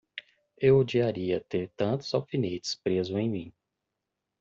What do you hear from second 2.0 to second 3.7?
alfinetes presos em mim!